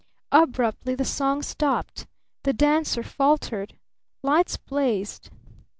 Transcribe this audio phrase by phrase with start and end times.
[0.31, 2.07] Abruptly the song stopped!
[2.41, 3.77] The dancer faltered!
[4.23, 5.29] Lights blazed!